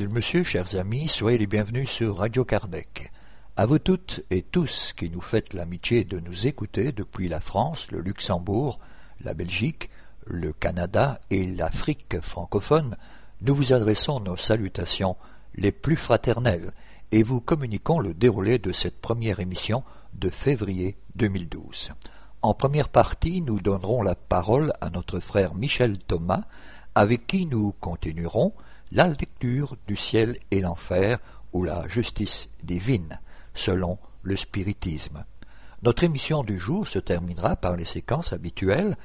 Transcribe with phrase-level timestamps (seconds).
[0.00, 3.12] Mademoiselle, monsieur, chers amis, soyez les bienvenus sur Radio Kardec.
[3.56, 7.90] À vous toutes et tous qui nous faites l'amitié de nous écouter depuis la France,
[7.90, 8.78] le Luxembourg,
[9.22, 9.90] la Belgique,
[10.24, 12.96] le Canada et l'Afrique francophone,
[13.42, 15.16] nous vous adressons nos salutations
[15.54, 16.72] les plus fraternelles
[17.12, 19.82] et vous communiquons le déroulé de cette première émission
[20.14, 21.90] de février 2012.
[22.40, 26.44] En première partie, nous donnerons la parole à notre frère Michel Thomas,
[26.94, 28.54] avec qui nous continuerons
[28.92, 31.18] la lecture du ciel et l'enfer
[31.52, 33.20] ou la justice divine,
[33.54, 35.24] selon le spiritisme.
[35.82, 38.96] Notre émission du jour se terminera par les séquences habituelles,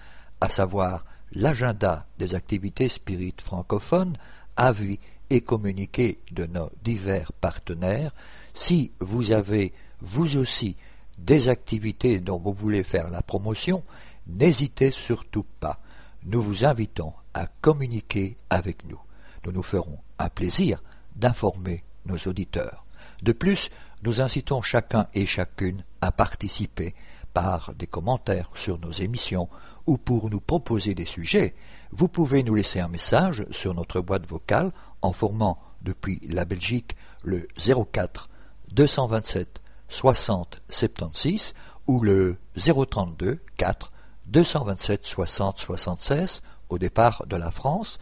[0.42, 4.18] à savoir l'agenda des activités spirites francophones,
[4.58, 8.12] avis et communiqués de nos divers partenaires.
[8.54, 10.76] Si vous avez, vous aussi,
[11.18, 13.84] des activités dont vous voulez faire la promotion,
[14.28, 15.80] n'hésitez surtout pas.
[16.26, 19.00] Nous vous invitons à communiquer avec nous.
[19.46, 20.82] Nous nous ferons un plaisir
[21.16, 22.86] d'informer nos auditeurs.
[23.22, 23.70] De plus,
[24.04, 26.96] nous incitons chacun et chacune à participer
[27.34, 29.50] par des commentaires sur nos émissions
[29.88, 31.54] ou pour nous proposer des sujets,
[31.92, 34.72] vous pouvez nous laisser un message sur notre boîte vocale
[35.02, 38.30] en formant depuis la Belgique le 04
[38.74, 41.54] 227 60 76
[41.88, 43.92] ou le 032 4
[44.28, 48.00] 227 60 76 au départ de la France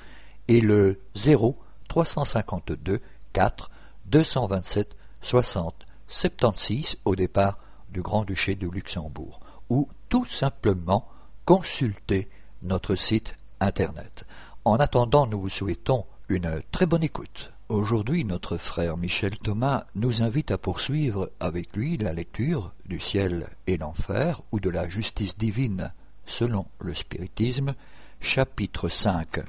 [0.47, 2.99] et le 0 352
[3.33, 3.72] 4
[4.05, 7.58] 227 60 76 au départ
[7.89, 11.08] du Grand-Duché de Luxembourg ou tout simplement
[11.45, 12.30] consulter
[12.61, 14.25] notre site internet.
[14.66, 17.52] En attendant, nous vous souhaitons une très bonne écoute.
[17.69, 23.50] Aujourd'hui, notre frère Michel Thomas nous invite à poursuivre avec lui la lecture du ciel
[23.67, 25.91] et l'enfer ou de la justice divine
[26.25, 27.73] selon le spiritisme,
[28.19, 29.40] chapitre 5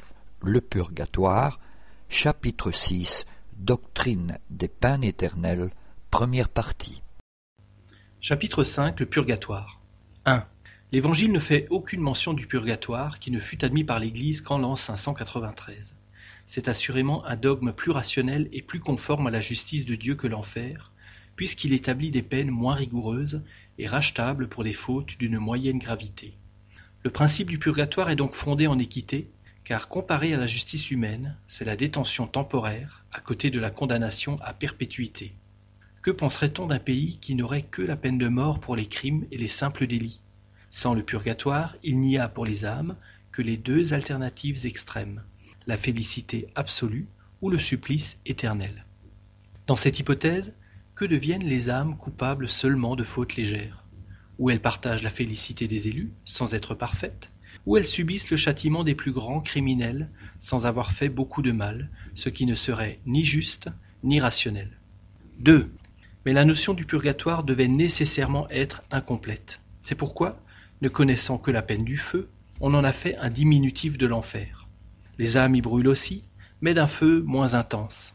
[0.47, 1.59] Le purgatoire,
[2.11, 3.25] chapitre 6
[3.57, 5.71] Doctrine des peines éternelles,
[6.11, 7.03] première partie.
[8.21, 9.81] Chapitre 5 Le purgatoire
[10.27, 10.45] 1.
[10.93, 14.77] L'Évangile ne fait aucune mention du purgatoire qui ne fut admis par l'Église qu'en l'an
[14.77, 15.95] 593.
[16.45, 20.27] C'est assurément un dogme plus rationnel et plus conforme à la justice de Dieu que
[20.27, 20.93] l'enfer,
[21.37, 23.43] puisqu'il établit des peines moins rigoureuses
[23.79, 26.37] et rachetables pour des fautes d'une moyenne gravité.
[27.03, 29.31] Le principe du purgatoire est donc fondé en équité,
[29.65, 34.39] car comparé à la justice humaine, c'est la détention temporaire à côté de la condamnation
[34.43, 35.35] à perpétuité.
[36.03, 39.39] Que penserait-on d'un pays qui n'aurait que la peine de mort pour les crimes et
[39.39, 40.21] les simples délits?
[40.71, 42.97] Sans le purgatoire, il n'y a pour les âmes
[43.33, 45.23] que les deux alternatives extrêmes
[45.67, 47.07] la félicité absolue
[47.41, 48.85] ou le supplice éternel.
[49.67, 50.57] Dans cette hypothèse,
[50.95, 53.85] que deviennent les âmes coupables seulement de fautes légères?
[54.39, 57.31] Ou elles partagent la félicité des élus, sans être parfaites?
[57.67, 61.91] Ou elles subissent le châtiment des plus grands criminels, sans avoir fait beaucoup de mal,
[62.15, 63.69] ce qui ne serait ni juste
[64.03, 64.71] ni rationnel
[65.41, 65.71] 2.
[66.25, 69.61] Mais la notion du purgatoire devait nécessairement être incomplète.
[69.83, 70.39] C'est pourquoi,
[70.81, 72.29] ne connaissant que la peine du feu,
[72.61, 74.69] on en a fait un diminutif de l'enfer.
[75.19, 76.25] Les âmes y brûlent aussi,
[76.61, 78.15] mais d'un feu moins intense.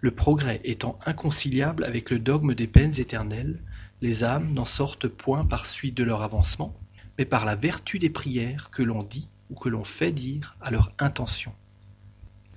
[0.00, 3.60] Le progrès étant inconciliable avec le dogme des peines éternelles,
[4.00, 6.78] les âmes n'en sortent point par suite de leur avancement,
[7.18, 10.70] mais par la vertu des prières que l'on dit ou que l'on fait dire à
[10.70, 11.52] leur intention.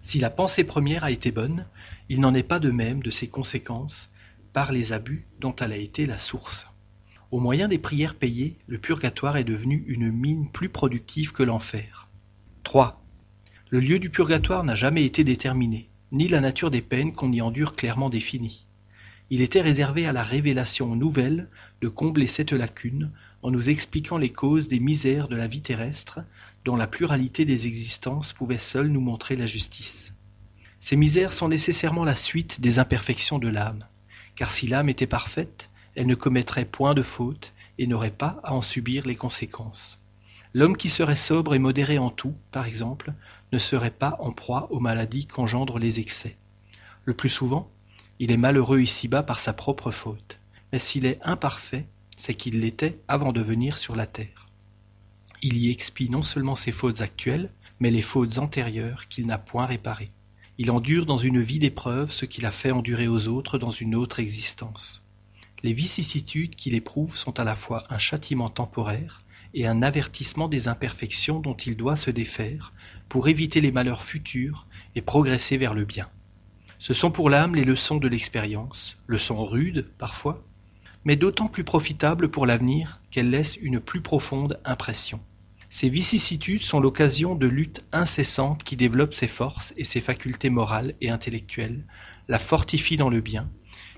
[0.01, 1.65] Si la pensée première a été bonne,
[2.09, 4.11] il n'en est pas de même de ses conséquences
[4.53, 6.67] par les abus dont elle a été la source.
[7.31, 12.09] Au moyen des prières payées, le purgatoire est devenu une mine plus productive que l'enfer.
[12.63, 13.01] 3.
[13.69, 17.41] Le lieu du purgatoire n'a jamais été déterminé, ni la nature des peines qu'on y
[17.41, 18.65] endure clairement définie.
[19.29, 21.47] Il était réservé à la révélation nouvelle
[21.79, 23.11] de combler cette lacune
[23.43, 26.19] en nous expliquant les causes des misères de la vie terrestre
[26.65, 30.13] dont la pluralité des existences pouvait seule nous montrer la justice.
[30.79, 33.83] Ces misères sont nécessairement la suite des imperfections de l'âme,
[34.35, 38.53] car si l'âme était parfaite, elle ne commettrait point de faute et n'aurait pas à
[38.53, 39.99] en subir les conséquences.
[40.53, 43.13] L'homme qui serait sobre et modéré en tout, par exemple,
[43.51, 46.37] ne serait pas en proie aux maladies qu'engendrent les excès.
[47.05, 47.71] Le plus souvent,
[48.19, 50.39] il est malheureux ici-bas par sa propre faute,
[50.71, 51.87] mais s'il est imparfait,
[52.21, 54.47] c'est qu'il l'était avant de venir sur la terre.
[55.41, 59.65] Il y expie non seulement ses fautes actuelles, mais les fautes antérieures qu'il n'a point
[59.65, 60.11] réparées.
[60.59, 63.95] Il endure dans une vie d'épreuve ce qu'il a fait endurer aux autres dans une
[63.95, 65.03] autre existence.
[65.63, 69.23] Les vicissitudes qu'il éprouve sont à la fois un châtiment temporaire
[69.55, 72.71] et un avertissement des imperfections dont il doit se défaire
[73.09, 76.07] pour éviter les malheurs futurs et progresser vers le bien.
[76.77, 80.43] Ce sont pour l'âme les leçons de l'expérience, leçons rudes parfois,
[81.05, 85.19] mais d'autant plus profitables pour l'avenir qu'elles laissent une plus profonde impression.
[85.69, 90.95] Ces vicissitudes sont l'occasion de luttes incessantes qui développent ses forces et ses facultés morales
[90.99, 91.85] et intellectuelles,
[92.27, 93.49] la fortifient dans le bien,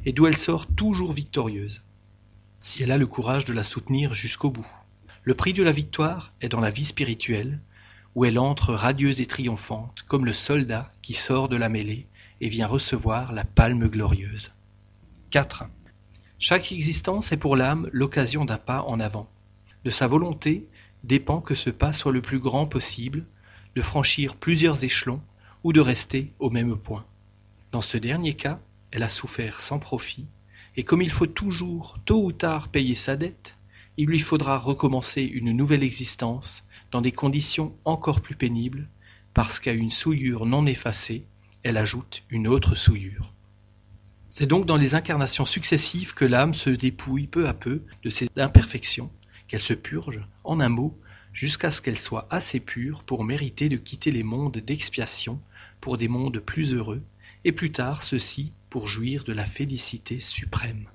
[0.06, 1.82] et d'où elle sort toujours victorieuse,
[2.62, 4.68] si elle a le courage de la soutenir jusqu'au bout.
[5.24, 7.60] Le prix de la victoire est dans la vie spirituelle,
[8.16, 12.08] où elle entre radieuse et triomphante, comme le soldat qui sort de la mêlée
[12.40, 14.52] et vient recevoir la palme glorieuse.
[15.32, 15.66] 4.
[16.46, 19.30] Chaque existence est pour l'âme l'occasion d'un pas en avant.
[19.86, 20.68] De sa volonté
[21.06, 23.26] dépend que ce pas soit le plus grand possible,
[23.78, 25.22] de franchir plusieurs échelons
[25.64, 27.06] ou de rester au même point.
[27.72, 28.60] Dans ce dernier cas,
[28.92, 30.28] elle a souffert sans profit,
[30.76, 33.56] et comme il faut toujours, tôt ou tard, payer sa dette,
[33.96, 38.90] il lui faudra recommencer une nouvelle existence dans des conditions encore plus pénibles,
[39.34, 41.24] parce qu'à une souillure non effacée,
[41.64, 43.33] elle ajoute une autre souillure.
[44.36, 48.28] C'est donc dans les incarnations successives que l'âme se dépouille peu à peu de ses
[48.36, 49.12] imperfections
[49.48, 51.00] qu'elle se purge, en un mot,
[51.34, 55.40] jusqu'à ce qu'elle soit assez pure pour mériter de quitter les mondes d'expiation
[55.82, 57.04] pour des mondes plus heureux,
[57.46, 60.88] et plus tard ceux-ci pour jouir de la félicité suprême.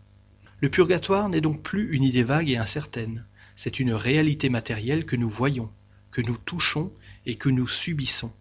[0.60, 3.24] Le purgatoire n'est donc plus une idée vague et incertaine,
[3.54, 5.70] c'est une réalité matérielle que nous voyons,
[6.10, 6.90] que nous touchons
[7.24, 8.32] et que nous subissons.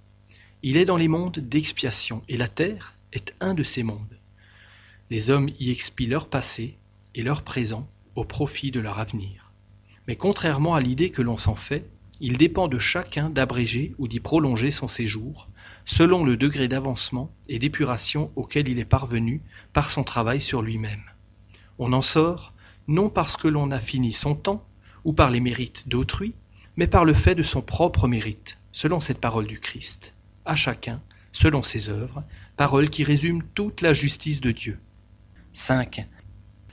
[0.64, 4.17] Il est dans les mondes d'expiation, et la terre est un de ces mondes.
[5.10, 6.78] Les hommes y expient leur passé
[7.16, 9.54] et leur présent au profit de leur avenir.
[10.08, 11.90] Mais contrairement à l'idée que l'on s'en fait,
[12.20, 15.48] il dépend de chacun d'abréger ou d'y prolonger son séjour,
[15.86, 21.04] selon le degré d'avancement et d'épuration auquel il est parvenu par son travail sur lui-même.
[21.80, 22.54] On en sort
[22.88, 24.66] non parce que l'on a fini son temps,
[25.04, 26.34] ou par les mérites d'autrui,
[26.76, 30.14] mais par le fait de son propre mérite, selon cette parole du Christ.
[30.46, 31.02] À chacun,
[31.32, 32.24] selon ses œuvres,
[32.56, 34.80] parole qui résume toute la justice de Dieu.
[35.58, 36.06] 5.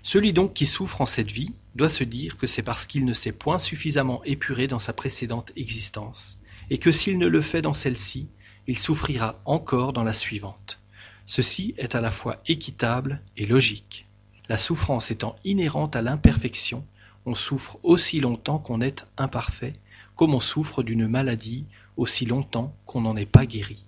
[0.02, 3.14] Celui donc qui souffre en cette vie, doit se dire que c'est parce qu'il ne
[3.14, 6.38] s'est point suffisamment épuré dans sa précédente existence,
[6.68, 8.28] et que s'il ne le fait dans celle-ci,
[8.66, 10.80] il souffrira encore dans la suivante.
[11.24, 14.06] Ceci est à la fois équitable et logique.
[14.50, 16.86] La souffrance étant inhérente à l'imperfection,
[17.24, 19.72] on souffre aussi longtemps qu'on est imparfait,
[20.14, 21.64] comme on souffre d'une maladie
[21.96, 23.86] aussi longtemps qu'on n'en est pas guéri.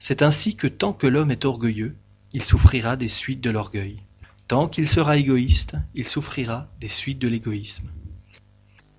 [0.00, 1.94] C'est ainsi que tant que l'homme est orgueilleux,
[2.32, 3.98] il souffrira des suites de l'orgueil.
[4.52, 7.88] Tant qu'il sera égoïste, il souffrira des suites de l'égoïsme.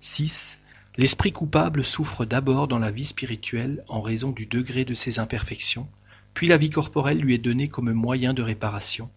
[0.00, 0.58] 6.
[0.96, 5.86] L'esprit coupable souffre d'abord dans la vie spirituelle en raison du degré de ses imperfections,
[6.34, 9.08] puis la vie corporelle lui est donnée comme moyen de réparation.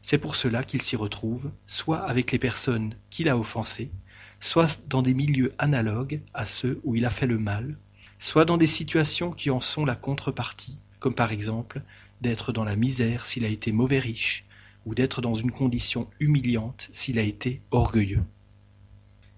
[0.00, 3.90] C'est pour cela qu'il s'y retrouve, soit avec les personnes qu'il a offensées,
[4.38, 7.76] soit dans des milieux analogues à ceux où il a fait le mal,
[8.20, 11.82] soit dans des situations qui en sont la contrepartie, comme par exemple
[12.20, 14.44] d'être dans la misère s'il a été mauvais riche,
[14.86, 18.24] ou d'être dans une condition humiliante s'il a été orgueilleux.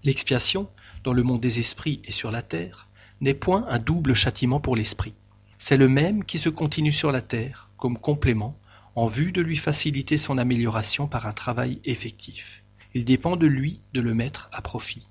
[0.03, 0.69] L'expiation,
[1.03, 2.87] dans le monde des esprits et sur la terre,
[3.21, 5.13] n'est point un double châtiment pour l'esprit.
[5.57, 8.57] C'est le même qui se continue sur la terre, comme complément,
[8.95, 12.63] en vue de lui faciliter son amélioration par un travail effectif.
[12.93, 15.07] Il dépend de lui de le mettre à profit.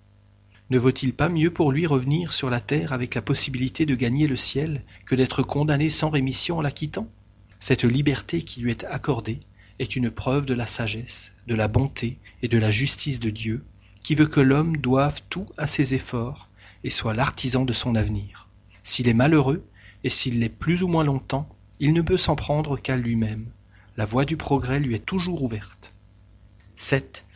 [0.71, 4.27] Ne vaut-il pas mieux pour lui revenir sur la terre avec la possibilité de gagner
[4.27, 7.09] le ciel que d'être condamné sans rémission en la quittant?
[7.61, 9.41] Cette liberté qui lui est accordée
[9.83, 13.65] est une preuve de la sagesse, de la bonté et de la justice de Dieu,
[14.05, 16.49] qui veut que l'homme doive tout à ses efforts
[16.85, 18.49] et soit l'artisan de son avenir.
[18.85, 19.67] S'il est malheureux,
[20.05, 21.49] et s'il l'est plus ou moins longtemps,
[21.81, 23.47] il ne peut s'en prendre qu'à lui-même.
[23.97, 25.93] La voie du progrès lui est toujours ouverte.
[26.77, 27.27] 7.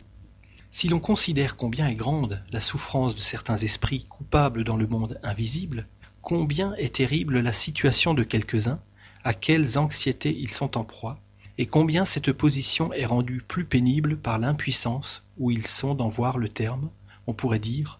[0.71, 5.19] Si l'on considère combien est grande la souffrance de certains esprits coupables dans le monde
[5.21, 5.85] invisible,
[6.21, 8.79] combien est terrible la situation de quelques-uns,
[9.25, 11.19] à quelles anxiétés ils sont en proie,
[11.57, 16.37] et combien cette position est rendue plus pénible par l'impuissance où ils sont d'en voir
[16.37, 16.89] le terme,
[17.25, 17.99] on pourrait dire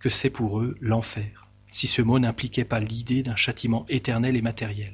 [0.00, 4.42] que c'est pour eux l'enfer, si ce mot n'impliquait pas l'idée d'un châtiment éternel et
[4.42, 4.92] matériel.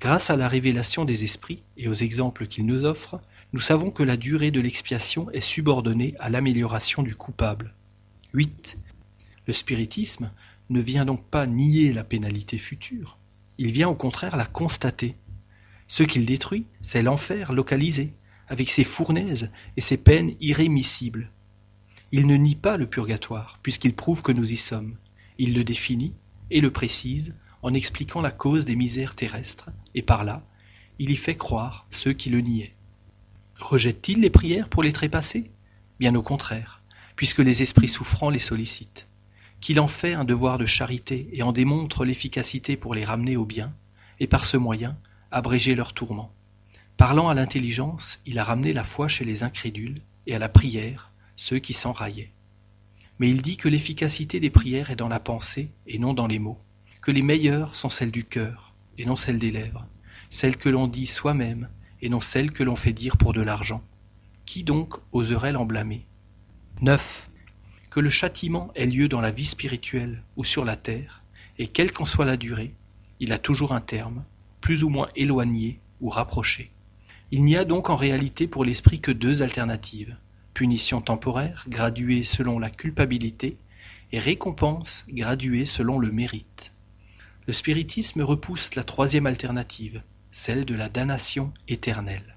[0.00, 3.20] Grâce à la révélation des esprits et aux exemples qu'ils nous offrent,
[3.52, 7.74] nous savons que la durée de l'expiation est subordonnée à l'amélioration du coupable.
[8.32, 8.78] 8.
[9.46, 10.30] Le spiritisme
[10.70, 13.18] ne vient donc pas nier la pénalité future,
[13.58, 15.16] il vient au contraire la constater
[15.90, 18.12] ce qu'il détruit, c'est l'enfer localisé,
[18.46, 21.32] avec ses fournaises et ses peines irrémissibles.
[22.12, 24.94] Il ne nie pas le purgatoire, puisqu'il prouve que nous y sommes.
[25.38, 26.14] Il le définit
[26.52, 30.46] et le précise en expliquant la cause des misères terrestres, et par là,
[31.00, 32.76] il y fait croire ceux qui le niaient.
[33.58, 35.50] Rejette-t-il les prières pour les trépasser?
[35.98, 36.82] Bien au contraire,
[37.16, 39.08] puisque les esprits souffrants les sollicitent.
[39.60, 43.44] Qu'il en fait un devoir de charité et en démontre l'efficacité pour les ramener au
[43.44, 43.74] bien,
[44.20, 44.96] et par ce moyen,
[45.30, 46.32] abréger leurs tourments.
[46.96, 51.12] Parlant à l'intelligence, il a ramené la foi chez les incrédules et à la prière
[51.36, 52.32] ceux qui s'en raillaient.
[53.18, 56.38] Mais il dit que l'efficacité des prières est dans la pensée et non dans les
[56.38, 56.60] mots.
[57.00, 59.86] que les meilleures sont celles du cœur, et non celles des lèvres,
[60.28, 61.68] celles que l'on dit soi-même,
[62.02, 63.82] et non celles que l'on fait dire pour de l'argent.
[64.44, 66.06] Qui donc oserait l'en blâmer?
[66.82, 67.28] 9.
[67.90, 71.22] Que le châtiment ait lieu dans la vie spirituelle ou sur la terre,
[71.58, 72.74] et quelle qu'en soit la durée,
[73.18, 74.24] il a toujours un terme,
[74.60, 76.70] plus ou moins éloigné ou rapproché.
[77.30, 80.16] Il n'y a donc en réalité pour l'esprit que deux alternatives
[80.54, 83.56] punition temporaire graduée selon la culpabilité
[84.12, 86.72] et récompense graduée selon le mérite.
[87.46, 92.36] Le spiritisme repousse la troisième alternative, celle de la damnation éternelle.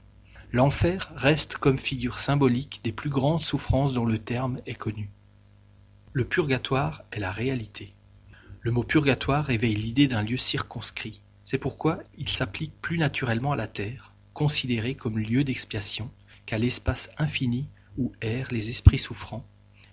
[0.51, 5.09] L'enfer reste comme figure symbolique des plus grandes souffrances dont le terme est connu.
[6.13, 7.93] Le purgatoire est la réalité.
[8.61, 11.19] Le mot purgatoire réveille l'idée d'un lieu circonscrit.
[11.43, 16.09] C'est pourquoi il s'applique plus naturellement à la terre, considérée comme lieu d'expiation,
[16.45, 19.45] qu'à l'espace infini où errent les esprits souffrants,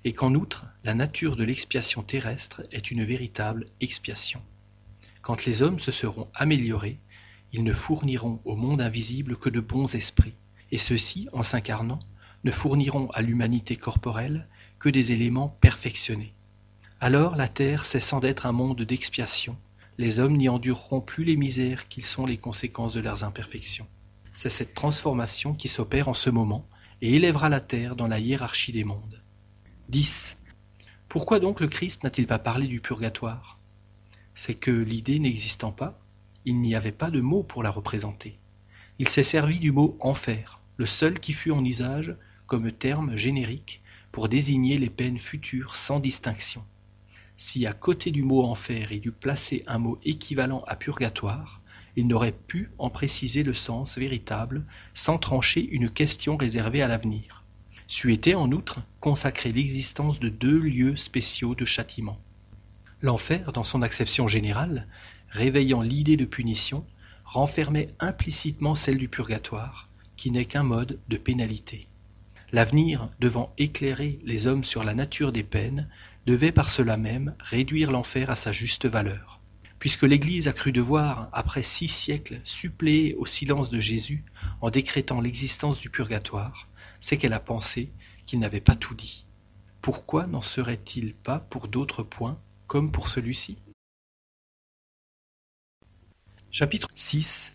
[0.04, 4.40] et qu'en outre la nature de l'expiation terrestre est une véritable expiation.
[5.22, 6.98] Quand les hommes se seront améliorés,
[7.52, 10.34] ils ne fourniront au monde invisible que de bons esprits,
[10.70, 12.00] et ceux-ci, en s'incarnant,
[12.44, 14.46] ne fourniront à l'humanité corporelle
[14.78, 16.32] que des éléments perfectionnés.
[17.00, 19.58] Alors la terre cessant d'être un monde d'expiation,
[19.98, 23.86] les hommes n'y endureront plus les misères qui sont les conséquences de leurs imperfections.
[24.32, 26.66] C'est cette transformation qui s'opère en ce moment
[27.02, 29.22] et élèvera la terre dans la hiérarchie des mondes.
[29.88, 30.38] 10.
[31.08, 33.58] Pourquoi donc le Christ n'a-t-il pas parlé du purgatoire?
[34.34, 36.00] C'est que l'idée n'existant pas,
[36.44, 38.38] il n'y avait pas de mot pour la représenter.
[38.98, 42.16] Il s'est servi du mot enfer, le seul qui fut en usage
[42.46, 43.82] comme terme générique
[44.12, 46.64] pour désigner les peines futures sans distinction
[47.40, 51.62] si à côté du mot enfer il eût placé un mot équivalent à purgatoire,
[51.96, 57.42] il n'aurait pu en préciser le sens véritable sans trancher une question réservée à l'avenir.
[57.88, 62.20] C'eût été en outre consacrer l'existence de deux lieux spéciaux de châtiment.
[63.00, 64.86] L'enfer, dans son acception générale,
[65.30, 66.84] réveillant l'idée de punition,
[67.24, 71.88] renfermait implicitement celle du purgatoire, qui n'est qu'un mode de pénalité.
[72.52, 75.88] L'avenir devant éclairer les hommes sur la nature des peines,
[76.26, 79.40] devait par cela même réduire l'enfer à sa juste valeur.
[79.78, 84.24] Puisque l'Église a cru devoir, après six siècles, suppléer au silence de Jésus
[84.60, 86.68] en décrétant l'existence du purgatoire,
[87.00, 87.90] c'est qu'elle a pensé
[88.26, 89.24] qu'il n'avait pas tout dit.
[89.80, 93.56] Pourquoi n'en serait-il pas pour d'autres points comme pour celui-ci?
[96.50, 97.54] Chapitre 6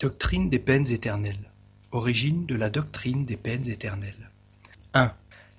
[0.00, 1.50] Doctrine des peines éternelles
[1.92, 4.30] Origine de la doctrine des peines éternelles
[4.94, 5.14] 1.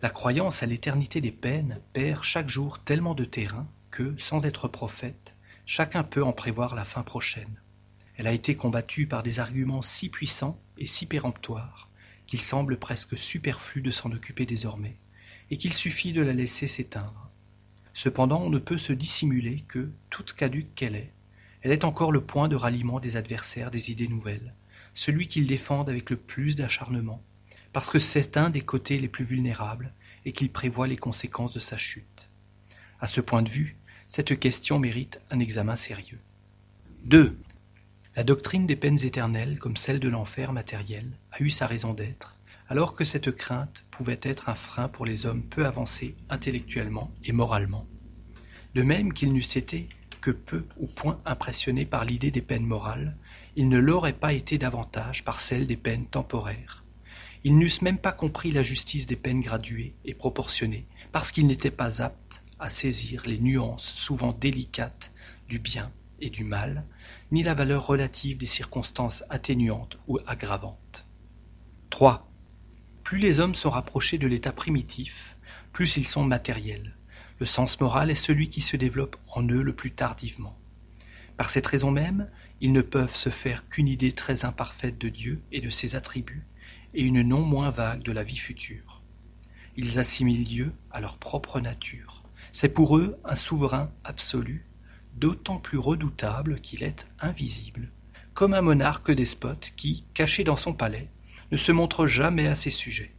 [0.06, 4.68] La croyance à l'éternité des peines perd chaque jour tellement de terrain que, sans être
[4.68, 5.34] prophète,
[5.66, 7.60] chacun peut en prévoir la fin prochaine.
[8.16, 11.90] Elle a été combattue par des arguments si puissants et si péremptoires
[12.28, 14.96] qu'il semble presque superflu de s'en occuper désormais,
[15.50, 17.32] et qu'il suffit de la laisser s'éteindre.
[17.96, 21.14] Cependant on ne peut se dissimuler que, toute caduque qu'elle est,
[21.64, 24.54] elle est encore le point de ralliement des adversaires des idées nouvelles,
[24.94, 27.24] celui qu'ils défendent avec le plus d'acharnement,
[27.76, 29.92] parce que c'est un des côtés les plus vulnérables
[30.24, 32.30] et qu'il prévoit les conséquences de sa chute.
[33.02, 33.76] À ce point de vue,
[34.08, 36.22] cette question mérite un examen sérieux.
[37.04, 37.38] 2.
[38.16, 42.38] La doctrine des peines éternelles, comme celle de l'enfer matériel, a eu sa raison d'être,
[42.70, 47.34] alors que cette crainte pouvait être un frein pour les hommes peu avancés intellectuellement et
[47.34, 47.86] moralement.
[48.74, 49.90] De même qu'ils n'eussent été
[50.22, 53.18] que peu ou point impressionnés par l'idée des peines morales,
[53.58, 56.85] ils ne l'auraient pas été davantage par celle des peines temporaires,
[57.46, 61.70] ils n'eussent même pas compris la justice des peines graduées et proportionnées, parce qu'ils n'étaient
[61.70, 65.12] pas aptes à saisir les nuances souvent délicates
[65.48, 66.86] du bien et du mal,
[67.32, 71.06] ni la valeur relative des circonstances atténuantes ou aggravantes.
[71.92, 72.28] 3.
[73.04, 75.38] Plus les hommes sont rapprochés de l'état primitif,
[75.72, 76.96] plus ils sont matériels.
[77.40, 80.58] Le sens moral est celui qui se développe en eux le plus tardivement.
[81.38, 82.28] Par cette raison même,
[82.60, 86.48] ils ne peuvent se faire qu'une idée très imparfaite de Dieu et de ses attributs,
[86.94, 89.02] et une non moins vague de la vie future.
[89.78, 92.24] Ils assimilent Dieu à leur propre nature.
[92.52, 94.66] C'est pour eux un souverain absolu,
[95.16, 97.92] d'autant plus redoutable qu'il est invisible,
[98.34, 101.10] comme un monarque despote qui, caché dans son palais,
[101.52, 103.14] ne se montre jamais à ses sujets.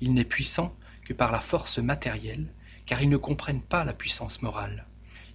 [0.00, 2.52] Il n'est puissant que par la force matérielle,
[2.86, 4.86] car ils ne comprennent pas la puissance morale.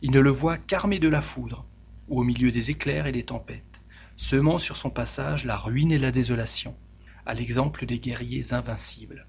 [0.01, 1.65] Ils ne le voient qu'armé de la foudre,
[2.07, 3.81] ou au milieu des éclairs et des tempêtes,
[4.17, 6.75] semant sur son passage la ruine et la désolation,
[7.25, 9.27] à l'exemple des guerriers invincibles.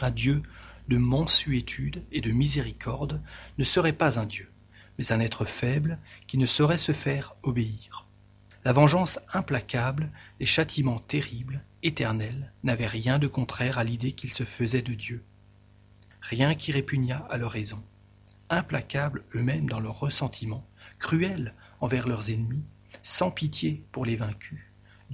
[0.00, 0.42] Un Dieu
[0.88, 3.20] de mansuétude et de miséricorde
[3.58, 4.50] ne serait pas un Dieu,
[4.98, 8.06] mais un être faible qui ne saurait se faire obéir.
[8.64, 10.10] La vengeance implacable,
[10.40, 15.22] les châtiments terribles, éternels, n'avaient rien de contraire à l'idée qu'ils se faisaient de Dieu.
[16.22, 17.82] Rien qui répugnât à leur raison.
[18.48, 20.66] Implacables eux-mêmes dans leurs ressentiments,
[20.98, 22.64] cruels envers leurs ennemis,
[23.02, 24.60] sans pitié pour les vaincus.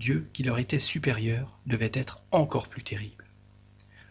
[0.01, 3.27] Dieu, qui leur était supérieur, devait être encore plus terrible.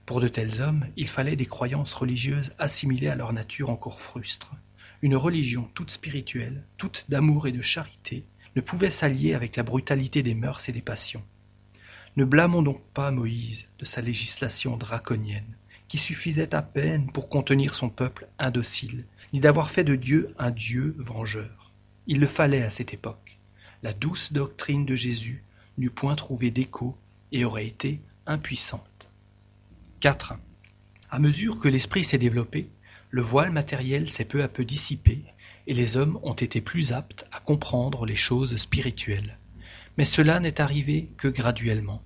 [0.06, 4.52] Pour de tels hommes, il fallait des croyances religieuses assimilées à leur nature encore frustre.
[5.02, 8.24] Une religion toute spirituelle, toute d'amour et de charité,
[8.56, 11.24] ne pouvait s'allier avec la brutalité des mœurs et des passions.
[12.18, 17.74] Ne blâmons donc pas Moïse de sa législation draconienne, qui suffisait à peine pour contenir
[17.74, 21.72] son peuple indocile, ni d'avoir fait de Dieu un Dieu vengeur.
[22.06, 23.40] Il le fallait à cette époque.
[23.82, 25.44] La douce doctrine de Jésus
[25.80, 26.98] n'eût point trouvé d'écho
[27.32, 29.10] et aurait été impuissante.
[30.02, 30.34] 4.
[31.10, 32.70] À mesure que l'esprit s'est développé,
[33.10, 35.24] le voile matériel s'est peu à peu dissipé
[35.68, 39.40] et les hommes ont été plus aptes à comprendre les choses spirituelles.
[39.98, 42.04] Mais cela n'est arrivé que graduellement.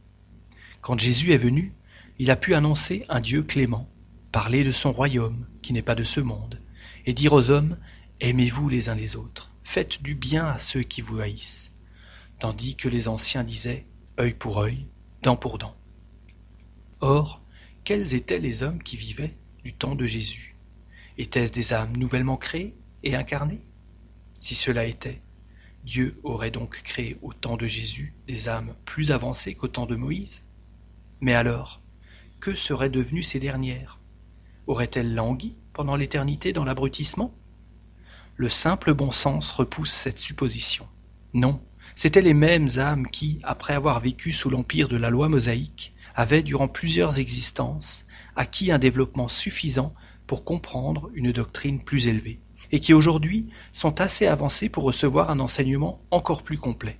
[0.82, 1.74] Quand Jésus est venu,
[2.20, 3.90] il a pu annoncer un Dieu clément,
[4.32, 6.62] parler de son royaume qui n'est pas de ce monde,
[7.08, 7.78] et dire aux hommes
[8.20, 11.73] Aimez-vous les uns les autres, faites du bien à ceux qui vous haïssent,
[12.44, 13.86] tandis que les anciens disaient
[14.20, 14.86] œil pour œil,
[15.22, 15.78] dent pour dent.
[17.00, 17.42] Or,
[17.86, 20.58] quels étaient les hommes qui vivaient du temps de Jésus?
[21.18, 23.62] Étaient-ce des âmes nouvellement créées et incarnées?
[24.42, 25.22] Si cela était,
[25.86, 29.96] Dieu aurait donc créé au temps de Jésus des âmes plus avancées qu'au temps de
[29.96, 30.44] Moïse?
[31.22, 31.82] Mais alors,
[32.42, 34.02] que seraient devenues ces dernières?
[34.68, 37.34] Auraient-elles langui pendant l'éternité dans l'abrutissement?
[38.36, 40.90] Le simple bon sens repousse cette supposition.
[41.34, 41.64] Non,
[41.96, 46.44] c'étaient les mêmes âmes qui, après avoir vécu sous l'empire de la loi mosaïque, avaient,
[46.44, 49.94] durant plusieurs existences, acquis un développement suffisant
[50.28, 52.40] pour comprendre une doctrine plus élevée,
[52.72, 57.00] et qui aujourd'hui sont assez avancés pour recevoir un enseignement encore plus complet.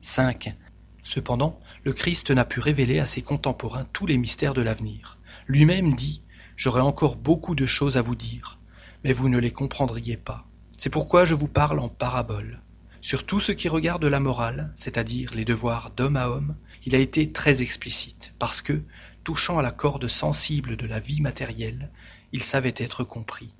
[0.00, 0.54] 5.
[1.02, 5.18] Cependant, le Christ n'a pu révéler à ses contemporains tous les mystères de l'avenir.
[5.46, 6.22] Lui-même dit
[6.56, 8.58] J'aurai encore beaucoup de choses à vous dire,
[9.02, 10.46] mais vous ne les comprendriez pas.
[10.78, 12.63] C'est pourquoi je vous parle en parabole.
[13.04, 16.98] Sur tout ce qui regarde la morale, c'est-à-dire les devoirs d'homme à homme, il a
[16.98, 18.82] été très explicite, parce que,
[19.24, 21.90] touchant à la corde sensible de la vie matérielle,
[22.32, 23.52] il savait être compris.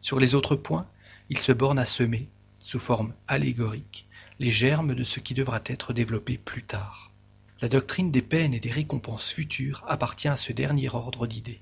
[0.00, 0.88] Sur les autres points,
[1.28, 4.08] il se borne à semer, sous forme allégorique,
[4.40, 7.12] les germes de ce qui devra être développé plus tard.
[7.60, 11.60] La doctrine des peines et des récompenses futures appartient à ce dernier ordre d'idées.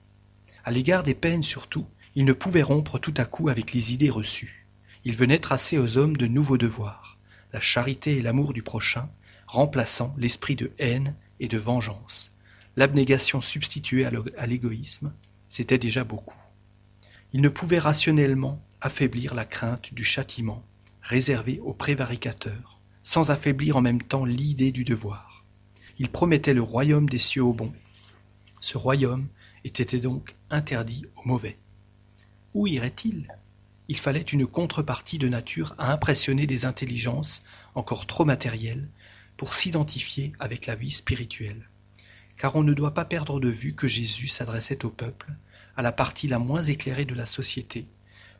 [0.65, 4.09] À l'égard des peines surtout, il ne pouvait rompre tout à coup avec les idées
[4.09, 4.67] reçues.
[5.05, 7.08] Il venait tracer aux hommes de nouveaux devoirs,
[7.53, 9.09] la charité et l'amour du prochain,
[9.47, 12.31] remplaçant l'esprit de haine et de vengeance.
[12.77, 15.13] L'abnégation substituée à l'égoïsme,
[15.49, 16.37] c'était déjà beaucoup.
[17.33, 20.65] Il ne pouvait rationnellement affaiblir la crainte du châtiment
[21.03, 25.45] réservé aux prévaricateurs, sans affaiblir en même temps l'idée du devoir.
[25.99, 27.73] Il promettait le royaume des cieux aux bons.
[28.61, 29.27] Ce royaume
[29.65, 31.59] était donc interdit aux mauvais.
[32.55, 33.29] Où irait-il?
[33.89, 37.43] Il fallait une contrepartie de nature à impressionner des intelligences
[37.75, 38.89] encore trop matérielles
[39.37, 41.69] pour s'identifier avec la vie spirituelle.
[42.37, 45.33] Car on ne doit pas perdre de vue que Jésus s'adressait au peuple,
[45.77, 47.89] à la partie la moins éclairée de la société,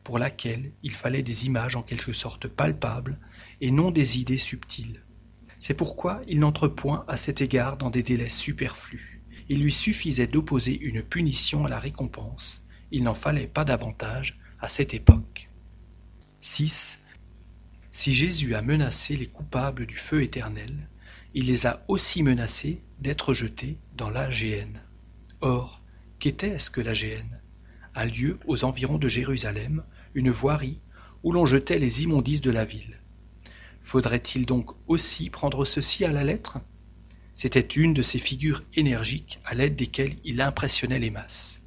[0.03, 3.17] pour laquelle il fallait des images en quelque sorte palpables
[3.59, 5.03] et non des idées subtiles.
[5.59, 10.27] C'est pourquoi il n'entre point à cet égard dans des délais superflus il lui suffisait
[10.27, 15.49] d'opposer une punition à la récompense, il n'en fallait pas davantage à cette époque.
[16.41, 16.99] 6.
[17.91, 20.87] Si Jésus a menacé les coupables du feu éternel,
[21.33, 24.81] il les a aussi menacés d'être jetés dans la géhenne.
[25.41, 25.81] Or,
[26.19, 27.39] qu'était-ce que la géhenne
[27.95, 30.81] Un lieu aux environs de Jérusalem, une voirie
[31.23, 32.99] où l'on jetait les immondices de la ville.
[33.83, 36.59] Faudrait-il donc aussi prendre ceci à la lettre?
[37.35, 41.61] C'était une de ces figures énergiques à l'aide desquelles il impressionnait les masses.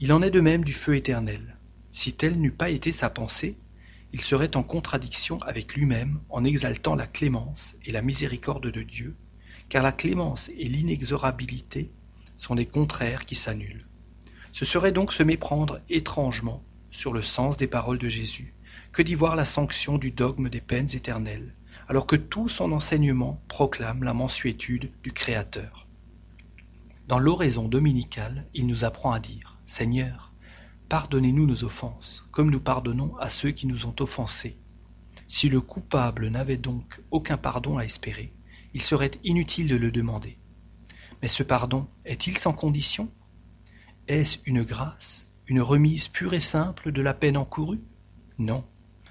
[0.00, 1.55] Il en est de même du feu éternel.
[1.96, 3.56] Si telle n'eût pas été sa pensée,
[4.12, 9.16] il serait en contradiction avec lui-même en exaltant la clémence et la miséricorde de Dieu,
[9.70, 11.90] car la clémence et l'inexorabilité
[12.36, 13.86] sont des contraires qui s'annulent.
[14.52, 18.52] Ce serait donc se méprendre étrangement sur le sens des paroles de Jésus
[18.92, 21.54] que d'y voir la sanction du dogme des peines éternelles,
[21.88, 25.86] alors que tout son enseignement proclame la mansuétude du Créateur.
[27.08, 30.34] Dans l'oraison dominicale, il nous apprend à dire Seigneur,
[30.88, 34.56] pardonnez-nous nos offenses, comme nous pardonnons à ceux qui nous ont offensés.
[35.28, 38.32] Si le coupable n'avait donc aucun pardon à espérer,
[38.74, 40.38] il serait inutile de le demander.
[41.22, 43.10] Mais ce pardon est-il sans condition?
[44.06, 47.80] Est-ce une grâce, une remise pure et simple de la peine encourue?
[48.38, 48.64] Non.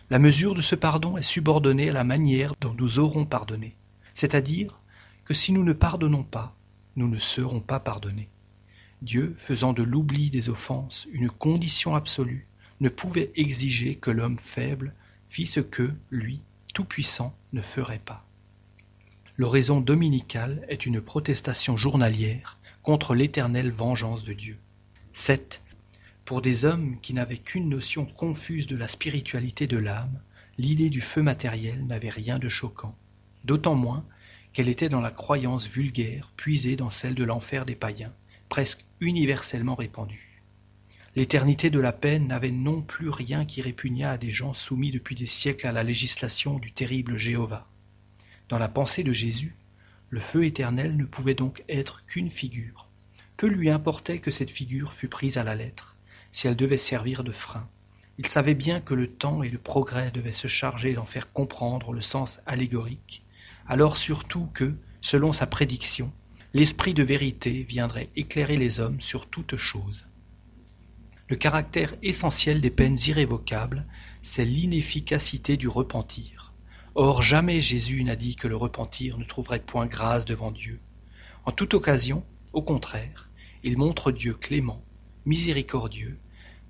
[0.10, 3.76] La mesure de ce pardon est subordonnée à la manière dont nous aurons pardonné,
[4.14, 4.80] c'est-à-dire
[5.26, 6.56] que si nous ne pardonnons pas,
[6.96, 8.30] nous ne serons pas pardonnés.
[9.02, 12.48] Dieu, faisant de l'oubli des offenses une condition absolue,
[12.80, 14.94] ne pouvait exiger que l'homme faible
[15.30, 16.42] fit ce que, lui,
[16.74, 18.26] Tout-Puissant, ne ferait pas.
[19.38, 24.58] L'oraison dominicale est une protestation journalière contre l'éternelle vengeance de Dieu.
[25.14, 25.62] 7.
[26.24, 30.22] Pour des hommes qui n'avaient qu'une notion confuse de la spiritualité de l'âme,
[30.58, 32.96] l'idée du feu matériel n'avait rien de choquant,
[33.44, 34.06] d'autant moins
[34.54, 38.14] qu'elle était dans la croyance vulgaire puisée dans celle de l'enfer des païens,
[38.50, 40.42] presque universellement répandue.
[41.16, 45.16] L'éternité de la peine n'avait non plus rien qui répugnât à des gens soumis depuis
[45.16, 47.68] des siècles à la législation du terrible Jéhovah.
[48.50, 49.56] Dans la pensée de Jésus,
[50.10, 52.90] le feu éternel ne pouvait donc être qu'une figure.
[53.38, 55.96] Peu lui importait que cette figure fût prise à la lettre,
[56.32, 57.68] si elle devait servir de frein?
[58.18, 61.92] Il savait bien que le temps et le progrès devaient se charger d'en faire comprendre
[61.92, 63.26] le sens allégorique,
[63.68, 66.14] alors surtout que, selon sa prédiction,
[66.56, 70.06] l'esprit de vérité viendrait éclairer les hommes sur toutes choses.
[71.28, 73.86] Le caractère essentiel des peines irrévocables,
[74.24, 76.54] c'est l'inefficacité du repentir.
[76.94, 80.80] Or jamais Jésus n'a dit que le repentir ne trouverait point grâce devant Dieu.
[81.44, 83.30] En toute occasion, au contraire,
[83.64, 84.82] il montre Dieu clément,
[85.26, 86.18] miséricordieux,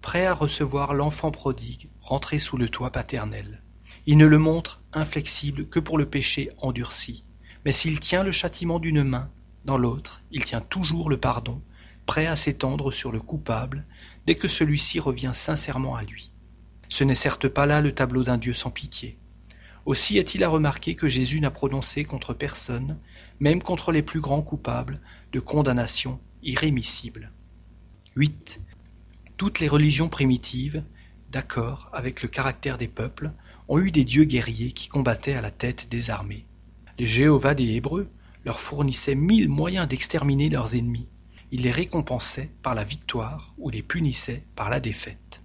[0.02, 3.62] prêt à recevoir l'enfant prodigue rentré sous le toit paternel.
[4.08, 7.24] Il ne le montre inflexible que pour le péché endurci.
[7.66, 9.30] Mais s'il tient le châtiment d'une main,
[9.66, 11.62] dans l'autre, il tient toujours le pardon,
[12.06, 13.86] prêt à s'étendre sur le coupable
[14.28, 16.32] dès que celui-ci revient sincèrement à lui.
[16.88, 19.18] Ce n'est certes pas là le tableau d'un Dieu sans pitié.
[19.86, 23.00] Aussi est-il à remarquer que Jésus n'a prononcé contre personne,
[23.40, 25.00] même contre les plus grands coupables,
[25.32, 27.32] de condamnation irrémissible.
[28.16, 28.62] 8.
[29.38, 30.84] Toutes les religions primitives,
[31.32, 33.32] d'accord avec le caractère des peuples,
[33.68, 36.46] ont eu des dieux guerriers qui combattaient à la tête des armées.
[36.98, 38.10] Les Jéhovah des Hébreux
[38.46, 41.08] leur fournissaient mille moyens d'exterminer leurs ennemis.
[41.52, 45.42] Ils les récompensaient par la victoire ou les punissaient par la défaite.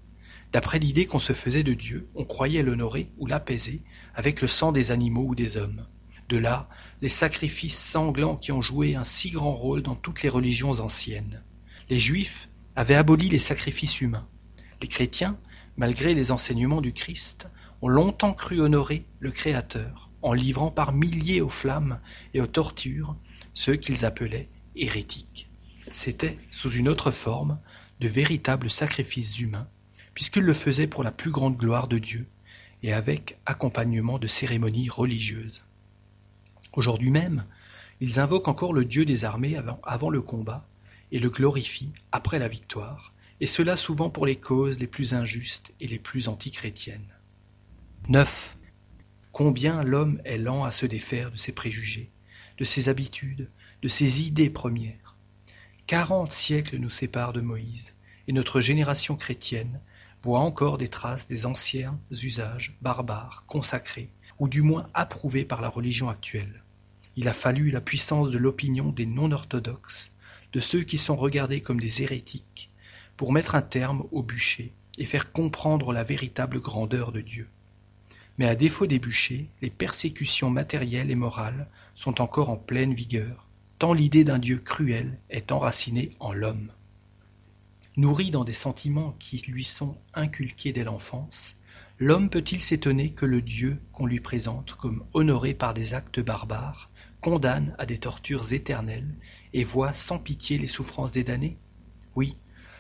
[0.53, 3.83] D'après l'idée qu'on se faisait de Dieu, on croyait l'honorer ou l'apaiser
[4.15, 5.87] avec le sang des animaux ou des hommes.
[6.29, 6.69] De là,
[7.01, 11.43] les sacrifices sanglants qui ont joué un si grand rôle dans toutes les religions anciennes.
[11.89, 14.29] Les Juifs avaient aboli les sacrifices humains.
[14.83, 15.39] Les chrétiens,
[15.77, 17.49] malgré les enseignements du Christ,
[17.83, 22.01] ont longtemps cru honorer le Créateur, en livrant par milliers aux flammes
[22.35, 23.17] et aux tortures
[23.55, 25.51] ceux qu'ils appelaient hérétiques.
[25.93, 27.59] C'était, sous une autre forme,
[28.01, 29.69] de véritables sacrifices humains
[30.15, 32.27] puisqu'ils le faisaient pour la plus grande gloire de Dieu
[32.83, 35.63] et avec accompagnement de cérémonies religieuses.
[36.73, 37.45] Aujourd'hui même,
[38.01, 40.67] ils invoquent encore le Dieu des armées avant, avant, le combat
[41.13, 45.73] et le glorifient après la victoire, et cela souvent pour les causes les plus injustes
[45.81, 47.15] et les plus antichrétiennes.
[48.09, 48.57] 9.
[49.43, 52.11] Combien l'homme est lent à se défaire de ses préjugés,
[52.59, 53.49] de ses habitudes,
[53.81, 55.17] de ses idées premières.
[55.87, 57.95] Quarante siècles nous séparent de Moïse,
[58.29, 59.81] et notre génération chrétienne
[60.21, 65.71] voit encore des traces des anciens usages barbares consacrés, ou du moins approuvés par la
[65.71, 66.63] religion actuelle.
[67.17, 70.13] Il a fallu la puissance de l'opinion des non-orthodoxes,
[70.53, 72.71] de ceux qui sont regardés comme des hérétiques,
[73.17, 77.49] pour mettre un terme au bûcher et faire comprendre la véritable grandeur de Dieu.
[78.39, 83.49] Mais à défaut des bûchers, les persécutions matérielles et morales sont encore en pleine vigueur,
[83.79, 86.73] tant l'idée d'un Dieu cruel est enracinée en l'homme.
[87.97, 91.57] Nourri dans des sentiments qui lui sont inculqués dès l'enfance,
[91.99, 96.91] l'homme peut-il s'étonner que le Dieu qu'on lui présente comme honoré par des actes barbares
[97.21, 99.15] condamne à des tortures éternelles
[99.53, 101.59] et voit sans pitié les souffrances des damnés?
[102.15, 102.37] Oui,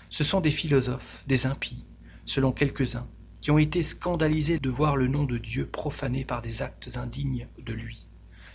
[0.08, 1.84] ce sont des philosophes, des impies,
[2.24, 3.08] selon quelques-uns,
[3.40, 7.48] qui ont été scandalisés de voir le nom de Dieu profané par des actes indignes
[7.59, 8.05] de lui.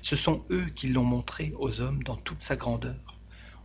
[0.02, 3.16] Ce sont eux qui l'ont montré aux hommes dans toute sa grandeur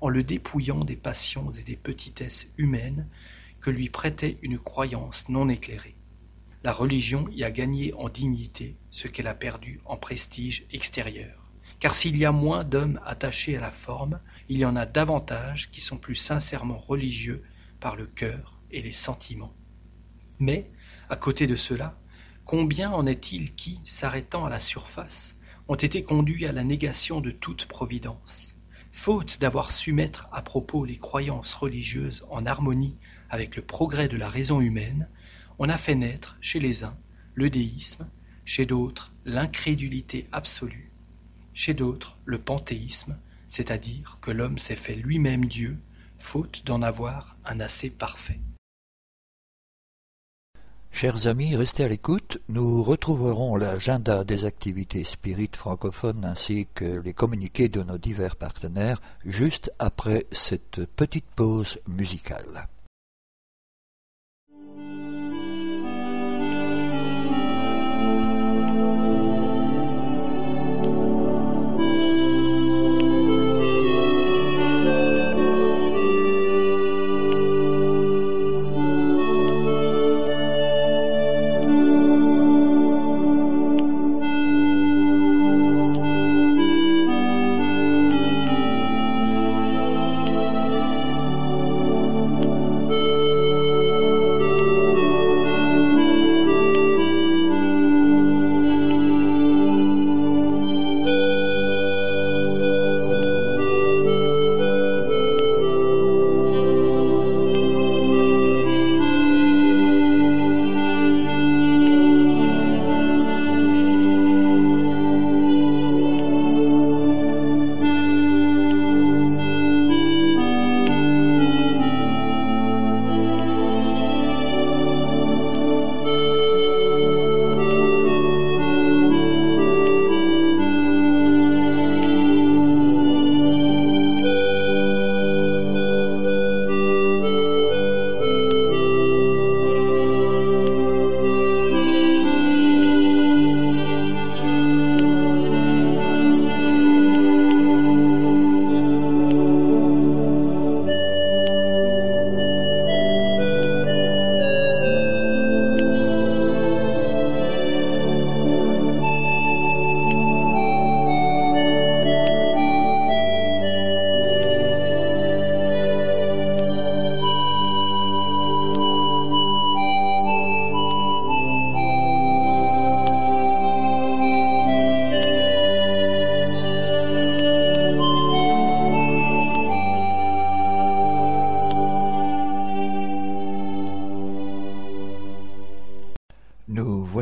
[0.01, 3.07] en le dépouillant des passions et des petitesses humaines
[3.61, 5.95] que lui prêtait une croyance non éclairée.
[6.65, 11.51] La religion y a gagné en dignité ce qu'elle a perdu en prestige extérieur.
[11.79, 15.71] Car s'il y a moins d'hommes attachés à la forme, il y en a davantage
[15.71, 17.43] qui sont plus sincèrement religieux
[17.81, 19.55] par le cœur et les sentiments.
[20.39, 20.71] Mais,
[21.11, 21.99] à côté de cela,
[22.45, 25.35] combien en est-il qui, s'arrêtant à la surface,
[25.67, 28.55] ont été conduits à la négation de toute providence?
[28.93, 32.97] Faute d'avoir su mettre à propos les croyances religieuses en harmonie
[33.29, 35.09] avec le progrès de la raison humaine,
[35.59, 36.97] on a fait naître chez les uns
[37.35, 38.09] le déisme,
[38.45, 40.93] chez d'autres l'incrédulité absolue,
[41.55, 43.19] chez d'autres le panthéisme,
[43.49, 45.77] c'est-à-dire que l'homme s'est fait lui-même Dieu,
[46.21, 48.39] faute d'en avoir un assez parfait.
[50.93, 52.39] Chers amis, restez à l'écoute.
[52.49, 59.01] Nous retrouverons l'agenda des activités spirites francophones ainsi que les communiqués de nos divers partenaires
[59.25, 62.69] juste après cette petite pause musicale.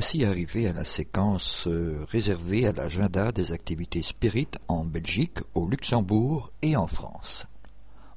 [0.08, 5.68] Voici arrivé à la séquence euh, réservée à l'agenda des activités spirites en Belgique, au
[5.68, 7.44] Luxembourg et en France.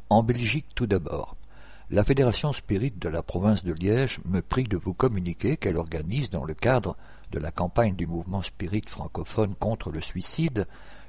[0.10, 1.36] En Belgique tout d'abord.
[1.90, 6.30] La Fédération Spirit de la province de Liège me prie de vous communiquer qu'elle organise
[6.30, 6.96] dans le cadre
[7.34, 10.68] de la campagne du mouvement spirit francophone contre le suicide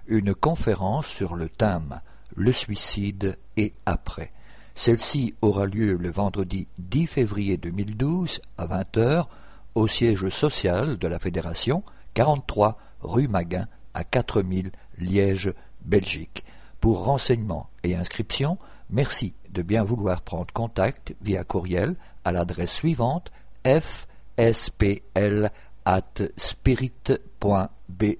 [0.09, 2.01] une conférence sur le thème
[2.35, 4.33] Le suicide et après.
[4.75, 9.27] Celle-ci aura lieu le vendredi 10 février 2012 à 20h
[9.75, 11.83] au siège social de la Fédération,
[12.15, 15.53] 43 rue Maguin à 4000 Liège,
[15.85, 16.45] Belgique.
[16.81, 18.59] Pour renseignements et inscriptions,
[18.91, 23.31] merci de bien vouloir prendre contact via courriel à l'adresse suivante
[23.65, 25.51] fspl
[25.85, 28.17] at spirit.be.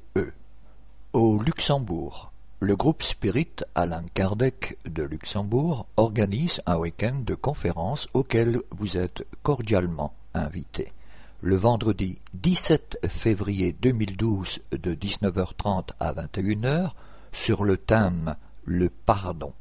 [1.13, 8.61] Au Luxembourg, le groupe Spirit Alain Kardec de Luxembourg organise un week-end de conférences auquel
[8.71, 10.93] vous êtes cordialement invités
[11.45, 16.93] le vendredi 17 février 2012 de 19h30 à 21h
[17.33, 19.53] sur le thème Le pardon.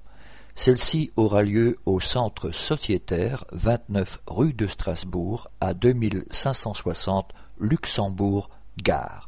[0.53, 9.27] Celle-ci aura lieu au centre sociétaire 29 rue de Strasbourg à 2560 Luxembourg Gare.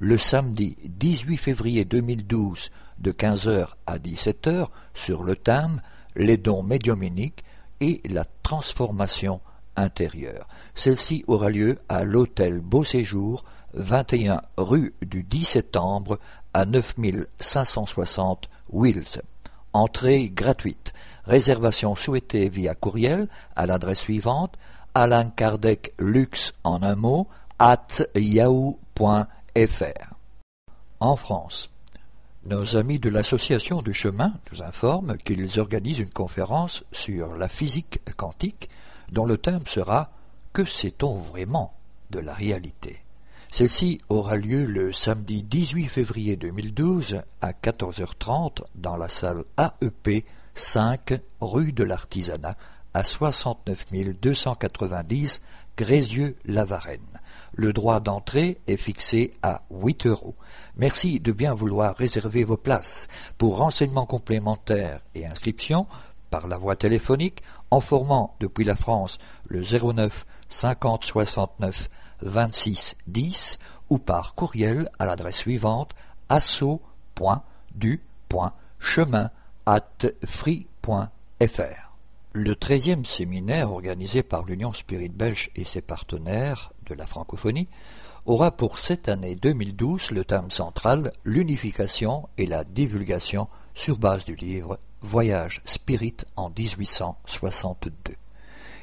[0.00, 5.80] Le samedi 18 février 2012 de 15h à 17h sur le thème
[6.16, 7.44] Les dons médiuminiques
[7.78, 9.40] et la transformation
[9.76, 10.46] intérieure.
[10.74, 16.18] Celle-ci aura lieu à l'hôtel Beau Séjour, 21 rue du 10 septembre
[16.52, 19.22] à 9560 Wills.
[19.72, 20.92] Entrée gratuite.
[21.24, 24.56] Réservation souhaitée via courriel à l'adresse suivante
[24.94, 27.26] Alain Kardec Luxe en un mot
[27.58, 28.76] at yahoo.fr.
[31.00, 31.70] En France,
[32.46, 38.00] nos amis de l'association du chemin nous informent qu'ils organisent une conférence sur la physique
[38.16, 38.68] quantique
[39.14, 40.10] dont le thème sera
[40.52, 41.72] Que sait-on vraiment
[42.10, 43.00] de la réalité?
[43.50, 51.20] Celle-ci aura lieu le samedi 18 février 2012 à 14h30 dans la salle AEP 5
[51.40, 52.56] rue de l'Artisanat
[52.92, 53.86] à 69
[54.20, 55.40] 290
[55.76, 57.20] Grézieux-Lavarenne.
[57.54, 60.34] Le droit d'entrée est fixé à 8 euros.
[60.76, 63.08] Merci de bien vouloir réserver vos places.
[63.38, 65.86] Pour renseignements complémentaires et inscriptions,
[66.30, 67.42] par la voie téléphonique,
[67.74, 71.90] en formant depuis la France le 09 50 69
[72.22, 73.58] 26 10
[73.90, 75.90] ou par courriel à l'adresse suivante
[76.28, 76.80] asso.du.chemin
[79.66, 81.08] at free.fr.
[82.32, 87.66] Le treizième séminaire organisé par l'Union Spirit Belge et ses partenaires de la francophonie
[88.24, 94.36] aura pour cette année 2012 le thème central l'unification et la divulgation sur base du
[94.36, 97.92] livre Voyage Spirit en 1862.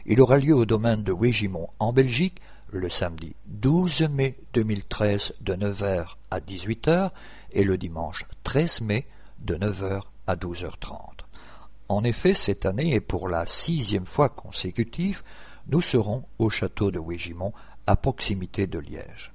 [0.06, 5.56] Il aura lieu au domaine de Wégimont en Belgique le samedi 12 mai 2013 de
[5.56, 7.10] 9h à 18h
[7.54, 9.08] et le dimanche 13 mai
[9.40, 11.00] de 9h à 12h30.
[11.90, 15.24] En effet, cette année et pour la sixième fois consécutive,
[15.70, 17.52] nous serons au château de Wégimont
[17.88, 19.34] à proximité de Liège.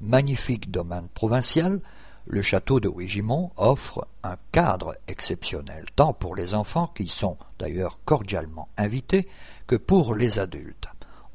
[0.00, 1.80] Magnifique domaine provincial,
[2.26, 7.98] le château de Wigimont offre un cadre exceptionnel, tant pour les enfants, qui sont d'ailleurs
[8.04, 9.28] cordialement invités,
[9.66, 10.86] que pour les adultes.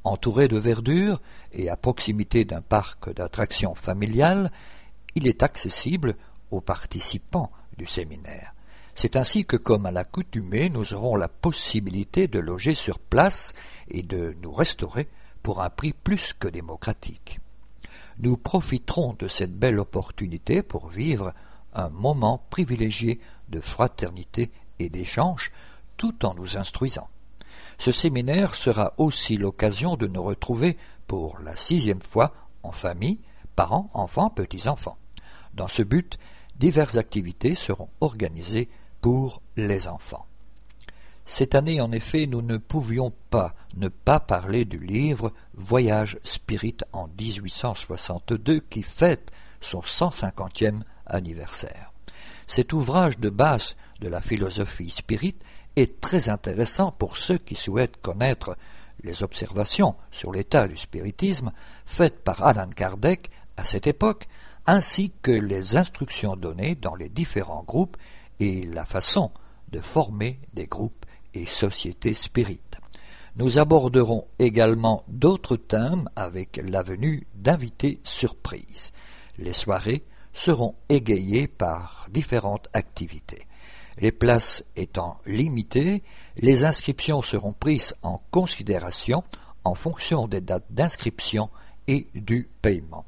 [0.03, 1.21] Entouré de verdure
[1.51, 4.51] et à proximité d'un parc d'attractions familiales,
[5.15, 6.15] il est accessible
[6.51, 8.53] aux participants du séminaire.
[8.95, 13.53] C'est ainsi que, comme à l'accoutumée, nous aurons la possibilité de loger sur place
[13.89, 15.07] et de nous restaurer
[15.43, 17.39] pour un prix plus que démocratique
[18.19, 21.33] nous profiterons de cette belle opportunité pour vivre
[21.73, 25.51] un moment privilégié de fraternité et d'échange
[25.97, 27.09] tout en nous instruisant.
[27.77, 33.19] Ce séminaire sera aussi l'occasion de nous retrouver pour la sixième fois en famille,
[33.55, 34.97] parents, enfants, petits-enfants.
[35.53, 36.17] Dans ce but,
[36.57, 38.69] diverses activités seront organisées
[39.01, 40.25] pour les enfants.
[41.29, 46.77] Cette année, en effet, nous ne pouvions pas ne pas parler du livre Voyage Spirit
[46.93, 51.91] en 1862 qui fête son 150e anniversaire.
[52.47, 55.35] Cet ouvrage de base de la philosophie spirit
[55.75, 58.57] est très intéressant pour ceux qui souhaitent connaître
[59.03, 61.51] les observations sur l'état du spiritisme
[61.85, 64.29] faites par Alan Kardec à cette époque,
[64.65, 67.97] ainsi que les instructions données dans les différents groupes
[68.39, 69.29] et la façon
[69.67, 71.05] de former des groupes
[71.37, 72.61] et société spirit.
[73.35, 78.91] Nous aborderons également d'autres thèmes avec la venue d'invités surprises.
[79.37, 83.45] Les soirées seront égayées par différentes activités.
[83.99, 86.03] Les places étant limitées,
[86.37, 89.23] les inscriptions seront prises en considération
[89.63, 91.49] en fonction des dates d'inscription
[91.87, 93.05] et du paiement.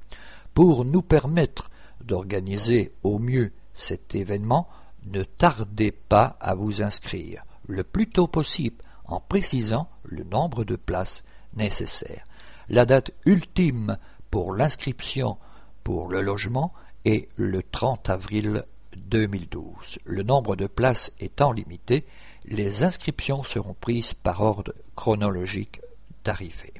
[0.53, 1.69] Pour nous permettre
[2.03, 4.67] d'organiser au mieux cet événement,
[5.05, 10.75] ne tardez pas à vous inscrire le plus tôt possible en précisant le nombre de
[10.75, 11.23] places
[11.55, 12.23] nécessaires.
[12.67, 13.97] La date ultime
[14.29, 15.37] pour l'inscription
[15.83, 16.73] pour le logement
[17.05, 18.65] est le 30 avril
[18.97, 19.99] 2012.
[20.03, 22.05] Le nombre de places étant limité,
[22.45, 25.81] les inscriptions seront prises par ordre chronologique
[26.23, 26.73] d'arrivée.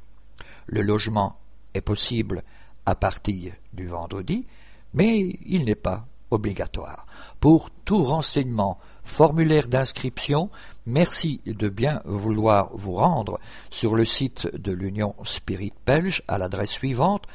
[0.65, 1.39] Le logement
[1.73, 2.43] est possible
[2.85, 4.45] à partir du vendredi,
[4.93, 7.05] mais il n'est pas obligatoire.
[7.39, 10.49] Pour tout renseignement, formulaire d'inscription,
[10.89, 16.71] merci de bien vouloir vous rendre sur le site de l'Union Spirit Belge à l'adresse
[16.71, 17.25] suivante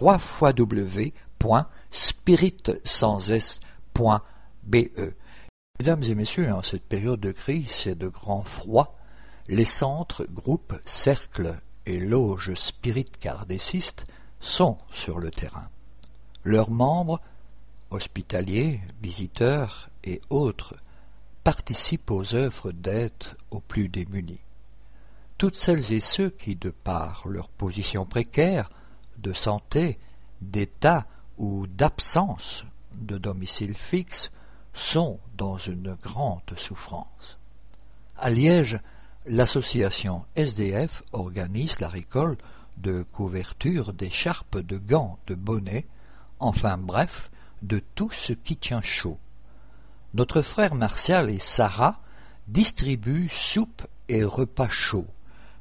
[0.00, 1.10] www.spirit.be.
[5.80, 8.96] Mesdames et messieurs, en cette période de crise et de grand froid,
[9.48, 14.06] les centres, groupes, cercles et loges spirit cardécistes
[14.38, 15.68] sont sur le terrain.
[16.44, 17.20] Leurs membres,
[17.90, 20.76] hospitaliers, visiteurs et autres,
[21.44, 23.12] participent aux œuvres d'aide
[23.50, 24.40] aux plus démunis.
[25.38, 28.70] Toutes celles et ceux qui, de par leur position précaire,
[29.18, 29.98] de santé,
[30.40, 31.06] d'état
[31.38, 34.30] ou d'absence de domicile fixe,
[34.74, 37.38] sont dans une grande souffrance.
[38.16, 38.78] À Liège,
[39.26, 42.40] l'association SDF organise la récolte
[42.76, 45.86] de couvertures, d'écharpes, de gants, de bonnets,
[46.38, 47.30] enfin bref,
[47.62, 49.18] de tout ce qui tient chaud.
[50.12, 52.00] Notre frère Martial et Sarah
[52.48, 55.06] distribuent soupe et repas chauds.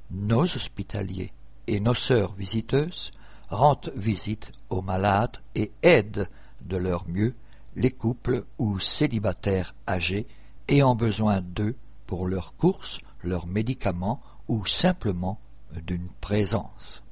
[0.10, 1.34] Nos hospitaliers
[1.68, 3.12] et nos sœurs visiteuses
[3.50, 6.28] rendent visite aux malades et aident
[6.62, 7.36] de leur mieux
[7.76, 10.28] les couples ou célibataires âgés
[10.68, 11.76] ayant besoin d'eux
[12.08, 15.40] pour leurs courses, leurs médicaments ou simplement
[15.86, 17.04] d'une présence.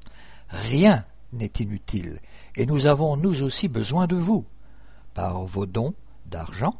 [0.49, 2.19] Rien n'est inutile,
[2.55, 4.43] et nous avons nous aussi besoin de vous,
[5.13, 5.93] par vos dons
[6.25, 6.73] d'argent,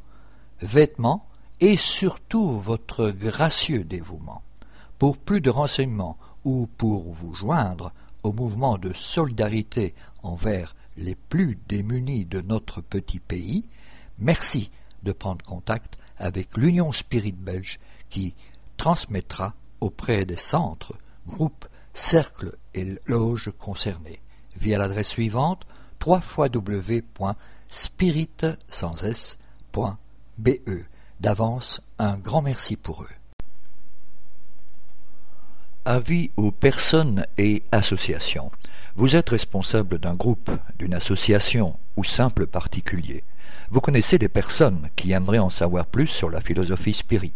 [0.62, 1.28] vêtements
[1.60, 4.41] et surtout votre gracieux dévouement.
[4.99, 7.91] Pour plus de renseignements ou pour vous joindre
[8.24, 9.93] au mouvement de solidarité
[10.24, 13.66] envers les plus démunis de notre petit pays,
[14.20, 14.72] merci
[15.03, 17.80] de prendre contact avec l'Union Spirit Belge
[18.10, 18.34] qui
[18.78, 20.95] transmettra auprès des centres,
[21.28, 24.20] groupes, cercles et loges concernés
[24.55, 25.68] via l'adresse suivante
[30.38, 30.85] www.spirit.be.
[31.19, 33.09] D'avance, un grand merci pour eux.
[35.83, 38.51] Avis aux personnes et associations.
[38.95, 43.23] Vous êtes responsable d'un groupe, d'une association ou simple particulier.
[43.71, 47.33] Vous connaissez des personnes qui aimeraient en savoir plus sur la philosophie spirit.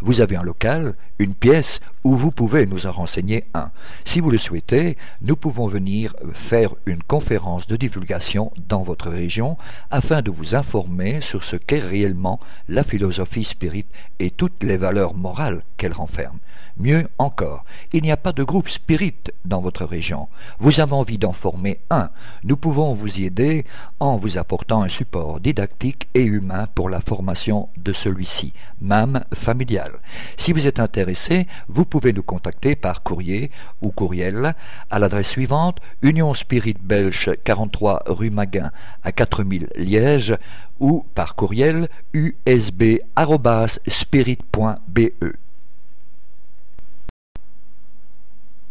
[0.00, 3.70] Vous avez un local, une pièce où vous pouvez nous en renseigner un.
[4.04, 6.14] Si vous le souhaitez, nous pouvons venir
[6.48, 9.56] faire une conférence de divulgation dans votre région
[9.90, 13.86] afin de vous informer sur ce qu'est réellement la philosophie spirit
[14.18, 16.38] et toutes les valeurs morales qu'elle renferme.
[16.78, 17.64] Mieux encore,
[17.94, 19.14] il n'y a pas de groupe spirit
[19.46, 20.28] dans votre région.
[20.58, 22.10] Vous avez envie d'en former un.
[22.44, 23.64] Nous pouvons vous y aider
[23.98, 28.52] en vous apportant un support didactique et humain pour la formation de celui-ci,
[28.82, 29.92] même familial.
[30.36, 33.50] Si vous êtes intéressé, vous pouvez nous contacter par courrier
[33.80, 34.54] ou courriel
[34.90, 38.70] à l'adresse suivante Union Spirit Belge 43 rue Maguin
[39.02, 40.36] à 4000 Liège
[40.78, 43.06] ou par courriel usb.spirit.be.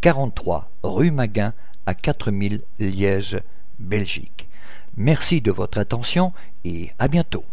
[0.00, 1.52] 43 rue Maguin
[1.86, 3.40] à 4000 Liège,
[3.78, 4.48] Belgique.
[4.96, 6.32] Merci de votre attention
[6.64, 7.44] et à bientôt.